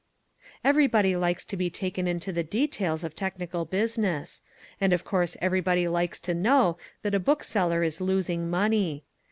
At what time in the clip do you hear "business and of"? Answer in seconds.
3.65-5.03